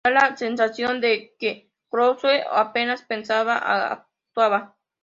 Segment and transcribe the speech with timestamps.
[0.03, 4.75] Da la sensación de que Crusoe apenas pensaba: actuaba.